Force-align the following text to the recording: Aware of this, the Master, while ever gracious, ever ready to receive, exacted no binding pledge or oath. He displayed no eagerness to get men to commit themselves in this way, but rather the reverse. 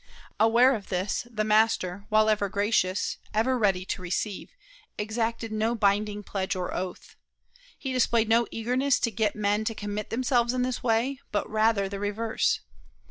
Aware 0.39 0.73
of 0.73 0.89
this, 0.89 1.27
the 1.29 1.43
Master, 1.43 2.05
while 2.09 2.27
ever 2.27 2.49
gracious, 2.49 3.19
ever 3.35 3.55
ready 3.55 3.85
to 3.85 4.01
receive, 4.01 4.49
exacted 4.97 5.51
no 5.51 5.75
binding 5.75 6.23
pledge 6.23 6.55
or 6.55 6.73
oath. 6.73 7.15
He 7.77 7.93
displayed 7.93 8.27
no 8.27 8.47
eagerness 8.49 8.99
to 8.99 9.11
get 9.11 9.35
men 9.35 9.63
to 9.65 9.75
commit 9.75 10.09
themselves 10.09 10.53
in 10.53 10.63
this 10.63 10.81
way, 10.81 11.19
but 11.31 11.47
rather 11.47 11.87
the 11.87 11.99
reverse. 11.99 12.61